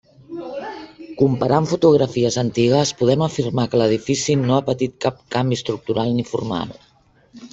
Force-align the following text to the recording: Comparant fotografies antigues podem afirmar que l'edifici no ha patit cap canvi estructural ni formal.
Comparant 1.21 1.67
fotografies 1.73 2.37
antigues 2.43 2.93
podem 3.01 3.25
afirmar 3.25 3.65
que 3.73 3.81
l'edifici 3.81 4.37
no 4.47 4.57
ha 4.57 4.63
patit 4.71 4.95
cap 5.07 5.19
canvi 5.37 5.59
estructural 5.61 6.17
ni 6.17 6.25
formal. 6.31 6.73